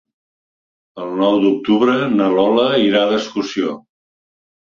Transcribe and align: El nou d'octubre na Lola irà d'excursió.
El 1.03 1.11
nou 1.19 1.35
d'octubre 1.43 1.97
na 2.13 2.29
Lola 2.37 2.65
irà 2.87 3.03
d'excursió. 3.13 3.75